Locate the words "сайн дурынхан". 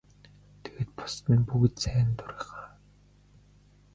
1.83-2.69